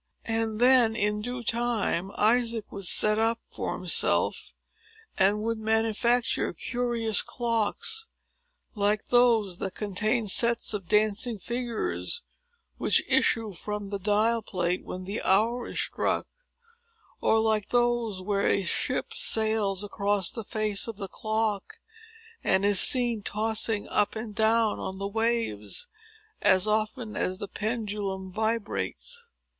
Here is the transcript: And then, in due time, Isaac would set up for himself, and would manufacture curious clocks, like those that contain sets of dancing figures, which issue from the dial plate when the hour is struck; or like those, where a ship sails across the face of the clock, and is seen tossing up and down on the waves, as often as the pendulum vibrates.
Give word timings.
And 0.25 0.59
then, 0.59 0.95
in 0.95 1.21
due 1.21 1.43
time, 1.43 2.09
Isaac 2.17 2.71
would 2.71 2.85
set 2.87 3.19
up 3.19 3.39
for 3.51 3.77
himself, 3.77 4.55
and 5.15 5.43
would 5.43 5.59
manufacture 5.59 6.53
curious 6.53 7.21
clocks, 7.21 8.07
like 8.73 9.09
those 9.09 9.59
that 9.59 9.75
contain 9.75 10.25
sets 10.27 10.73
of 10.73 10.87
dancing 10.87 11.37
figures, 11.37 12.23
which 12.79 13.03
issue 13.07 13.51
from 13.51 13.89
the 13.89 13.99
dial 13.99 14.41
plate 14.41 14.83
when 14.83 15.03
the 15.03 15.21
hour 15.21 15.67
is 15.67 15.79
struck; 15.79 16.25
or 17.21 17.39
like 17.39 17.69
those, 17.69 18.23
where 18.23 18.47
a 18.47 18.63
ship 18.63 19.13
sails 19.13 19.83
across 19.83 20.31
the 20.31 20.43
face 20.43 20.87
of 20.87 20.97
the 20.97 21.07
clock, 21.09 21.73
and 22.43 22.65
is 22.65 22.79
seen 22.79 23.21
tossing 23.21 23.87
up 23.87 24.15
and 24.15 24.33
down 24.33 24.79
on 24.79 24.97
the 24.97 25.07
waves, 25.07 25.87
as 26.41 26.65
often 26.65 27.15
as 27.15 27.37
the 27.37 27.47
pendulum 27.47 28.31
vibrates. 28.31 29.29